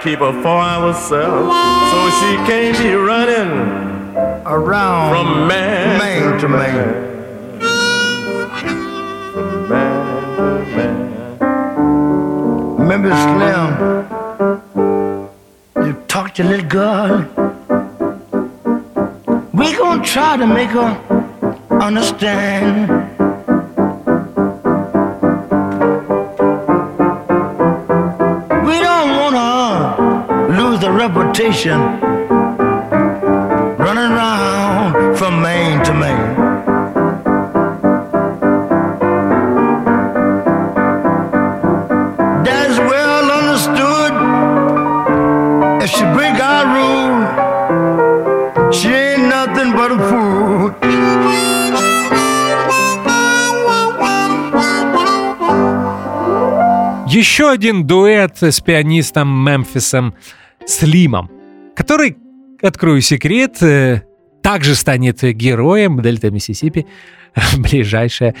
[0.00, 1.54] Keep her for ourselves
[1.90, 3.90] so she can't be running
[4.46, 7.10] Around from man, man to man.
[9.32, 11.38] From man to man.
[12.78, 13.70] Remember, Slim,
[15.86, 17.26] you talk to little girl.
[19.52, 20.96] We gonna try to make her
[21.70, 22.99] understand.
[31.39, 31.79] the reputation
[33.77, 36.35] running around from main to main.
[42.43, 44.13] That's well understood.
[45.83, 47.21] If she break our rule,
[48.71, 50.73] she ain't nothing but a fool.
[57.07, 60.15] Еще один дуэт с пианистом Мемфисом
[60.70, 61.30] Слимом,
[61.74, 62.16] который,
[62.62, 64.02] открою секрет, э,
[64.42, 66.86] также станет героем Дельта Миссисипи
[67.34, 68.34] в ближайшее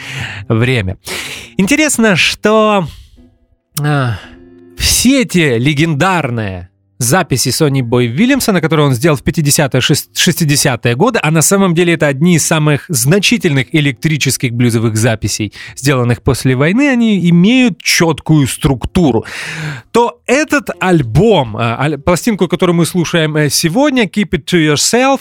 [0.48, 0.98] время.
[1.56, 2.86] Интересно, что
[3.80, 4.18] а,
[4.78, 6.69] все эти легендарные
[7.00, 11.94] записи Сони Бой Вильямсона, которые он сделал в 50-е, 60-е годы, а на самом деле
[11.94, 19.24] это одни из самых значительных электрических блюзовых записей, сделанных после войны, они имеют четкую структуру.
[19.92, 25.20] То этот альбом, аль- пластинку, которую мы слушаем э, сегодня, Keep It To Yourself,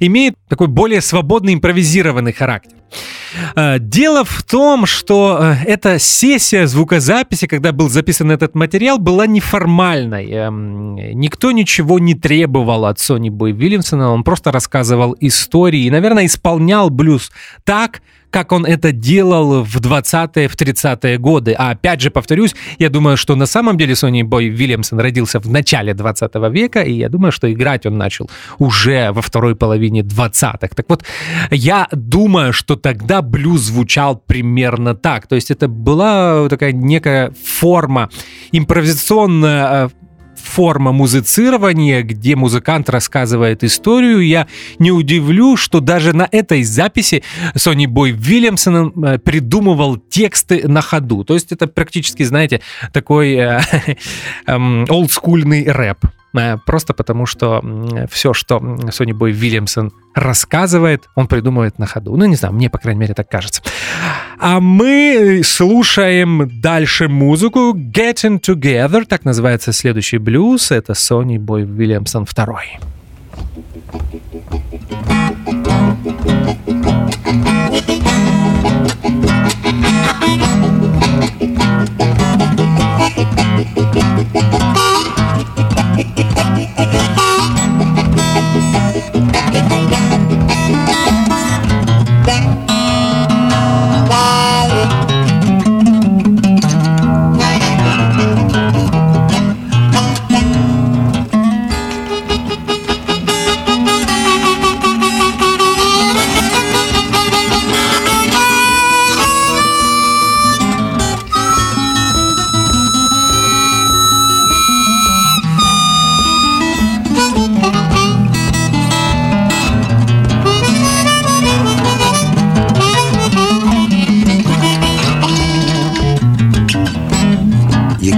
[0.00, 2.76] имеет такой более свободный импровизированный характер.
[3.56, 9.26] Э, Дело в том, что э, эта сессия звукозаписи, когда был записан этот материал, была
[9.26, 10.30] неформальной.
[10.30, 16.26] Эм, Никто ничего не требовал от Сони Бой Вильямсона, он просто рассказывал истории и, наверное,
[16.26, 17.30] исполнял блюз
[17.64, 18.02] так,
[18.32, 21.52] как он это делал в 20-е, в 30-е годы.
[21.52, 25.48] А опять же, повторюсь, я думаю, что на самом деле Сони Бой Вильямсон родился в
[25.50, 30.68] начале 20 века, и я думаю, что играть он начал уже во второй половине 20-х.
[30.74, 31.04] Так вот,
[31.50, 35.26] я думаю, что тогда блюз звучал примерно так.
[35.26, 38.08] То есть это была такая некая форма,
[38.50, 39.88] импровизационная э,
[40.52, 44.20] форма музицирования, где музыкант рассказывает историю.
[44.20, 44.46] Я
[44.78, 47.22] не удивлю, что даже на этой записи
[47.54, 51.24] Сони Бой Вильямсон э, придумывал тексты на ходу.
[51.24, 52.60] То есть это практически, знаете,
[52.92, 53.60] такой э,
[54.46, 55.98] эм, олдскульный рэп.
[56.36, 57.62] Э, Просто потому, что
[58.10, 62.16] все, что Сони Бой Вильямсон рассказывает, он придумывает на ходу.
[62.16, 63.62] Ну, не знаю, мне, по крайней мере, так кажется.
[64.38, 70.70] А мы слушаем дальше музыку Getting Together, так называется следующий блюз.
[70.70, 72.78] Это Сони Бой Вильямсон второй.
[81.98, 82.11] You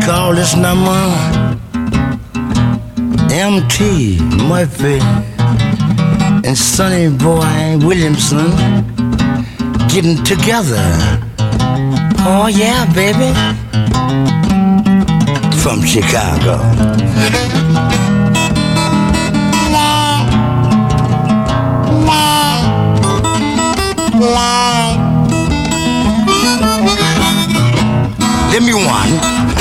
[0.05, 0.90] call this number
[3.32, 4.98] MT Murphy
[6.46, 8.50] and Sonny Boy Williamson
[9.88, 10.84] getting together.
[12.26, 13.32] Oh yeah, baby.
[15.64, 16.59] from Chicago.
[28.52, 29.53] Give me one.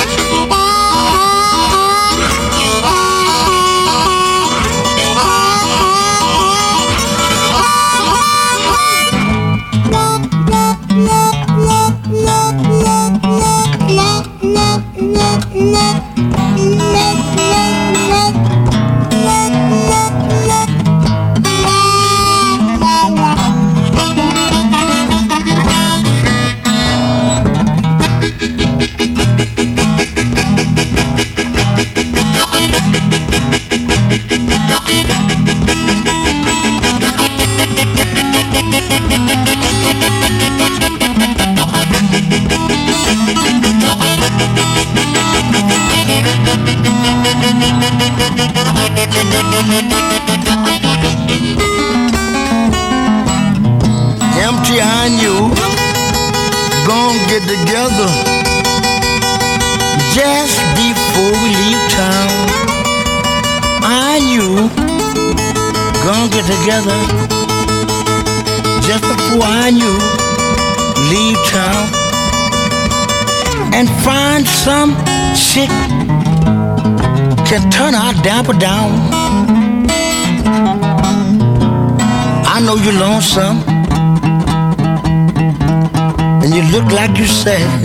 [78.27, 78.91] Our down.
[82.45, 83.57] I know you're lonesome
[86.43, 87.81] and you look like you're sad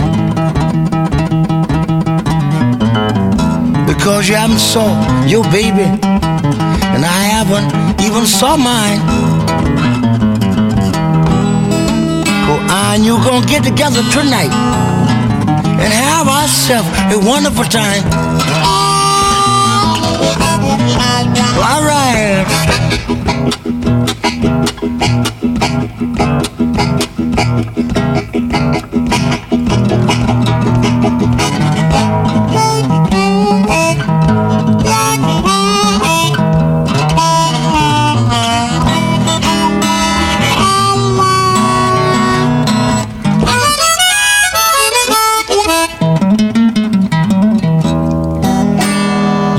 [3.86, 4.88] because you haven't saw
[5.26, 9.00] your baby and I haven't even saw mine.
[12.70, 14.52] I and you gonna get together tonight
[15.82, 18.77] and have ourselves a wonderful time.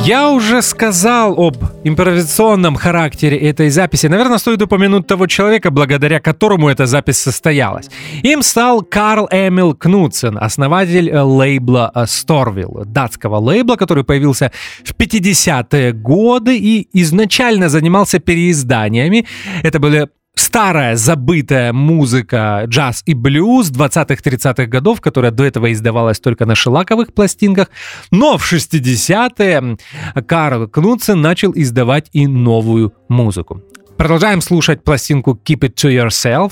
[0.09, 4.07] Я уже сказал об импровизационном характере этой записи.
[4.07, 7.89] Наверное, стоит упомянуть того человека, благодаря которому эта запись состоялась.
[8.23, 14.51] Им стал Карл Эмил Кнутсен, основатель э, лейбла э, Storyville, датского лейбла, который появился
[14.84, 19.25] в 50-е годы и изначально занимался переизданиями.
[19.63, 26.45] Это были старая забытая музыка джаз и блюз 20-30-х годов, которая до этого издавалась только
[26.45, 27.69] на шелаковых пластинках.
[28.11, 29.77] Но в 60-е
[30.23, 33.61] Карл Кнутсен начал издавать и новую музыку.
[33.97, 36.51] Продолжаем слушать пластинку Keep It To Yourself.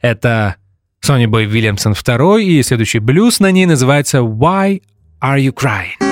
[0.00, 0.56] Это
[1.00, 4.82] Сонни Бой Вильямсон II, и следующий блюз на ней называется Why
[5.22, 6.07] Are You Crying?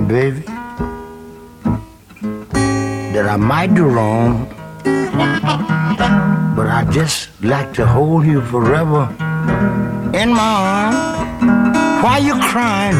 [0.00, 0.40] Me, baby,
[3.12, 4.46] that I might do wrong,
[6.56, 9.08] but I just like to hold you forever
[10.14, 12.02] in my arms.
[12.02, 12.96] Why you crying?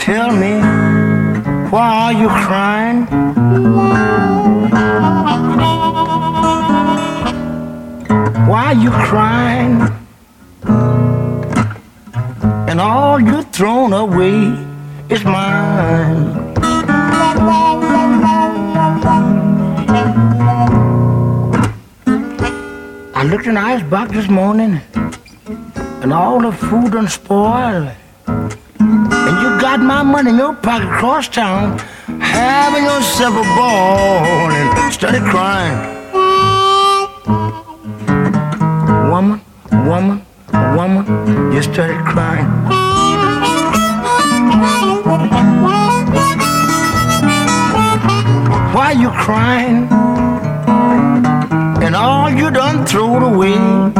[0.00, 0.60] Tell me,
[1.70, 3.06] why are you crying?
[8.48, 9.98] Why are you crying?
[12.68, 14.52] And all you thrown away
[15.08, 16.54] is mine.
[23.14, 24.82] I looked in the icebox this morning,
[26.02, 27.90] and all the food done spoiled.
[28.26, 31.78] And you got my money in your pocket across town,
[32.20, 35.97] having yourself a ball and started crying.
[41.58, 42.46] You started crying.
[48.72, 49.88] Why you crying?
[51.82, 53.97] And all you done thrown away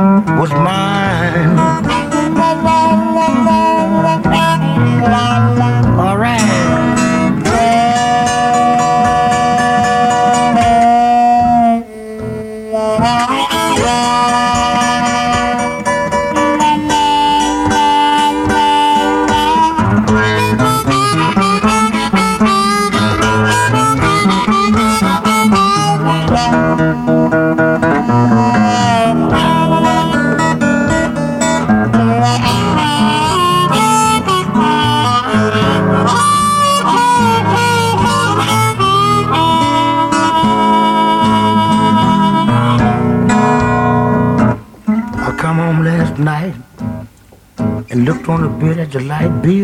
[48.98, 49.57] the light be?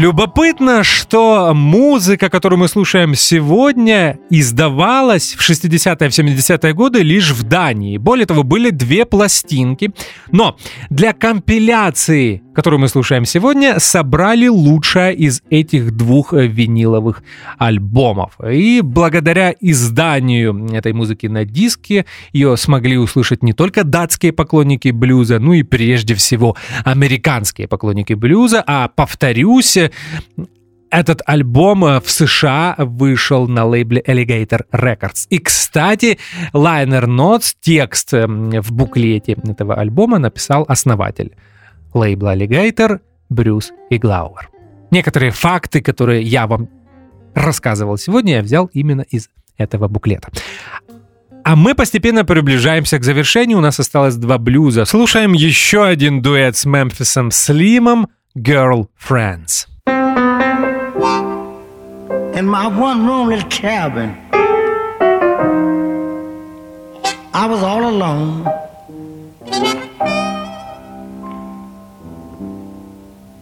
[0.00, 7.42] Любопытно, что музыка, которую мы слушаем сегодня, издавалась в 60-е, в 70-е годы лишь в
[7.42, 7.98] Дании.
[7.98, 9.90] Более того, были две пластинки.
[10.32, 10.56] Но
[10.88, 17.22] для компиляции, которую мы слушаем сегодня, собрали лучшее из этих двух виниловых
[17.58, 18.40] альбомов.
[18.40, 25.38] И благодаря изданию этой музыки на диске ее смогли услышать не только датские поклонники блюза,
[25.38, 28.64] ну и прежде всего американские поклонники блюза.
[28.66, 29.76] А повторюсь,
[30.90, 35.26] этот альбом э, в США вышел на лейбле Alligator Records.
[35.30, 36.18] И, кстати,
[36.52, 41.36] Liner Notes, текст э, в буклете этого альбома написал основатель
[41.94, 44.50] лейбла Alligator Брюс Иглауэр.
[44.90, 46.68] Некоторые факты, которые я вам
[47.34, 50.30] рассказывал сегодня, я взял именно из этого буклета.
[51.44, 53.58] А мы постепенно приближаемся к завершению.
[53.58, 54.84] У нас осталось два блюза.
[54.84, 59.66] Слушаем еще один дуэт с Мемфисом Слимом «Girl Friends».
[62.40, 64.16] In my one room little cabin.
[67.34, 68.46] I was all alone.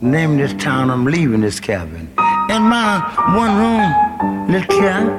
[0.01, 2.13] Name this town, I'm leaving this cabin.
[2.51, 2.93] In my
[3.43, 3.87] one room
[4.51, 5.13] little cabin.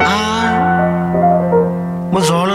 [0.00, 0.10] I
[2.10, 2.51] was all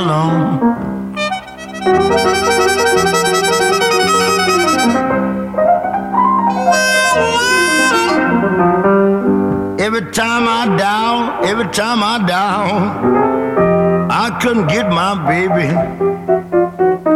[9.98, 15.74] Every time I down, every time I down, I couldn't get my baby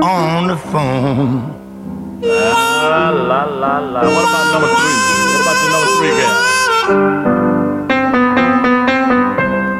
[0.04, 1.62] on the phone.
[2.24, 4.02] La la la la.
[4.02, 4.98] What about number three?
[5.30, 6.34] What about the number three guy?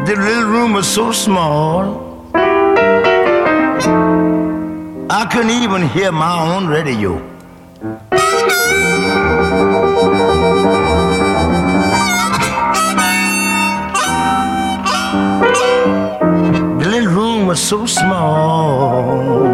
[0.06, 1.82] The little room was so small,
[5.10, 7.32] I couldn't even hear my own radio.
[17.52, 19.46] Was so small,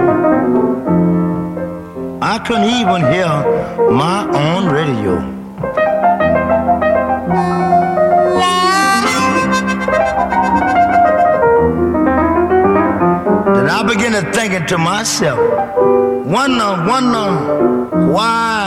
[2.21, 3.33] I couldn't even hear
[3.89, 5.15] my own radio.
[13.55, 15.39] Then I began to thinking to myself,
[16.27, 17.29] wonder, wonder,
[18.13, 18.61] why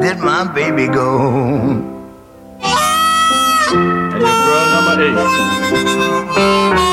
[0.00, 1.06] did my baby go?
[3.70, 4.96] And your girl number
[6.80, 6.91] eight.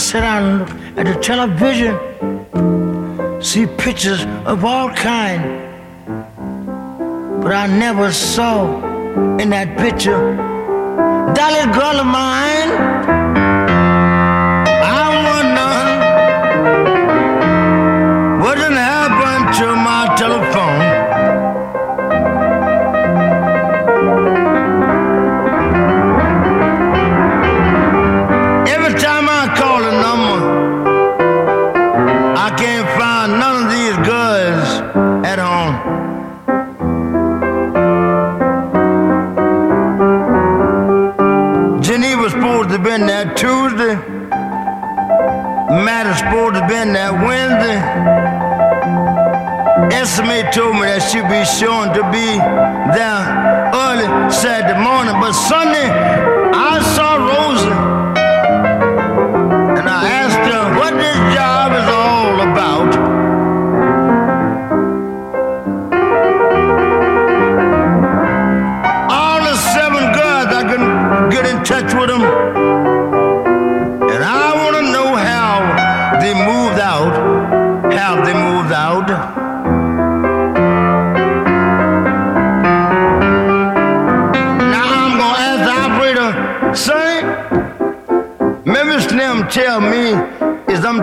[0.00, 0.62] Sit down
[0.98, 1.94] at the television,
[3.42, 5.42] see pictures of all kind,
[7.42, 8.80] but I never saw
[9.38, 10.36] in that picture
[11.34, 12.89] that little girl of mine.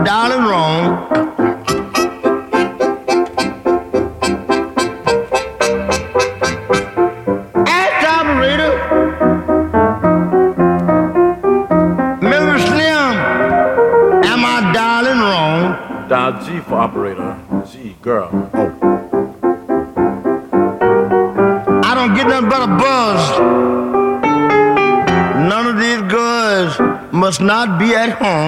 [0.08, 0.84] Dialing wrong?
[8.20, 8.74] Operator.
[12.22, 13.12] Miller Slim,
[14.32, 15.60] am I dialing wrong?
[16.08, 17.32] Dial G for operator.
[17.70, 18.30] G, girl.
[18.53, 18.72] Oh.
[21.84, 23.22] I don't get nothing but a buzz.
[25.51, 26.80] None of these girls
[27.12, 28.46] must not be at home.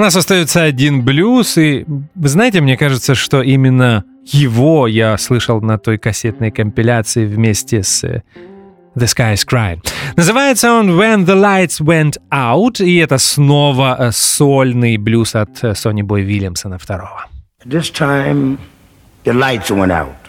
[0.00, 5.78] Нас остается один блюз, и вы знаете, мне кажется, что именно его я слышал на
[5.78, 8.22] той кассетной компиляции вместе с э,
[8.96, 9.82] The Sky is Crying.
[10.16, 16.02] Называется он When the Lights Went Out, и это снова э, сольный блюз от Сони
[16.02, 17.26] Бой Вильямсона второго.
[17.64, 18.58] This time,
[19.24, 20.19] the lights went out.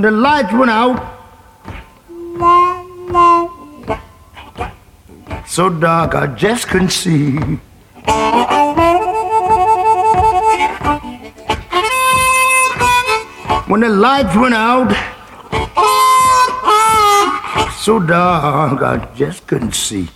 [0.00, 0.96] When the lights went out,
[5.46, 7.32] so dark I just couldn't see.
[13.68, 14.90] When the lights went out,
[17.76, 20.08] so dark I just couldn't see.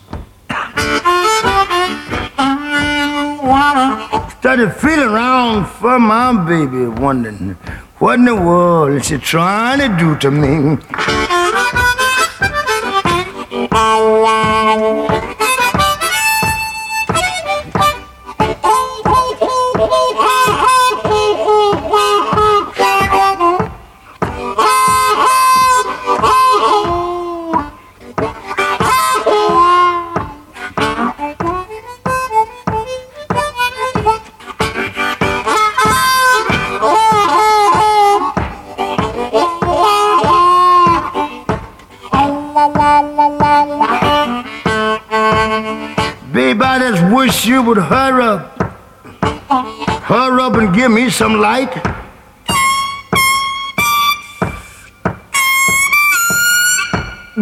[4.41, 7.59] Started feeling around for my baby, wondering
[8.05, 10.77] what in the world is she trying to do to me.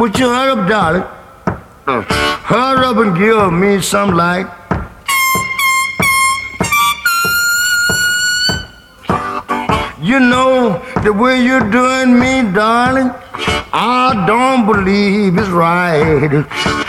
[0.02, 1.04] Would you hurry up, darling?
[1.86, 4.48] Hurry up and give me some light.
[10.00, 13.12] You know the way you're doing me, darling.
[13.72, 16.81] I don't believe it's right.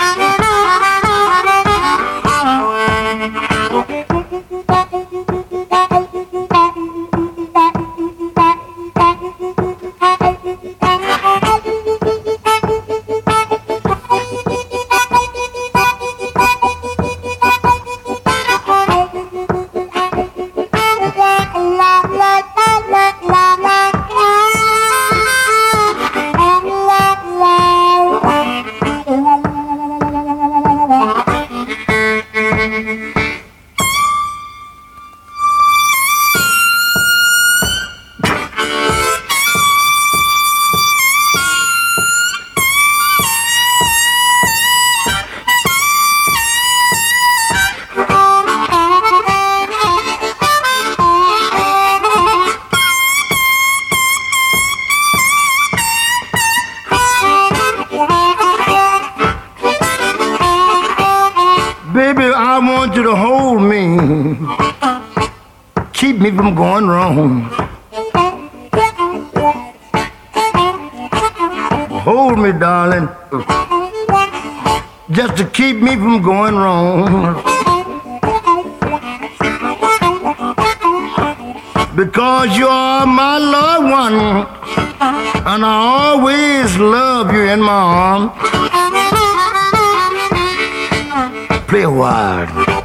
[82.14, 84.14] Because you are my loved one.
[85.52, 88.32] And I always love you in my arms.
[91.68, 92.83] Play a while.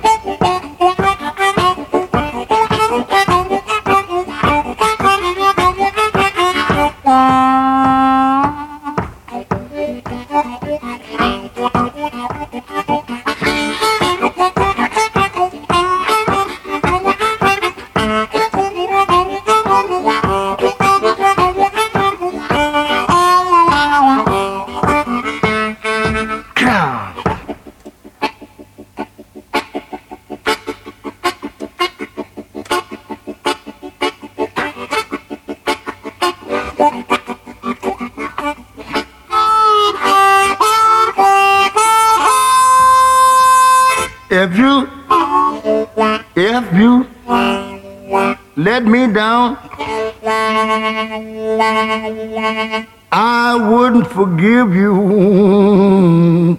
[48.78, 49.58] Let me down,
[53.10, 56.57] I wouldn't forgive you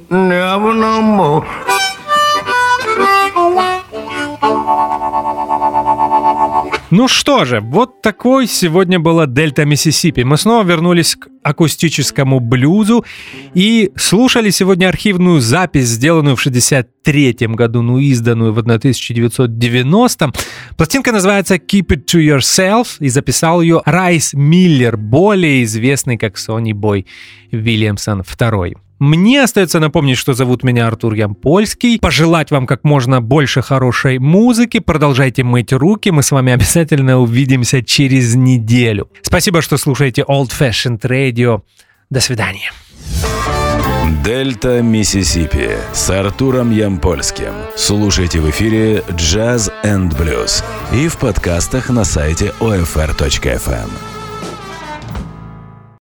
[7.40, 10.24] что же, вот такой сегодня была Дельта Миссисипи.
[10.24, 13.06] Мы снова вернулись к акустическому блюзу
[13.54, 20.34] и слушали сегодня архивную запись, сделанную в 63 году, ну изданную в 1990.
[20.76, 26.74] Пластинка называется Keep It To Yourself и записал ее Райс Миллер, более известный как Сони
[26.74, 27.06] Бой
[27.52, 28.76] Вильямсон II.
[29.00, 32.00] Мне остается напомнить, что зовут меня Артур Ямпольский.
[32.00, 34.80] Пожелать вам как можно больше хорошей музыки.
[34.80, 36.12] Продолжайте мыть руки.
[36.12, 39.10] Мы с вами обязательно увидимся через неделю.
[39.22, 41.62] Спасибо, что слушаете Old Fashioned Radio.
[42.10, 42.72] До свидания.
[44.24, 47.54] Дельта Миссисипи с Артуром Ямпольским.
[47.76, 50.64] Слушайте в эфире Jazz and Blues
[50.94, 54.19] и в подкастах на сайте OFR.FM.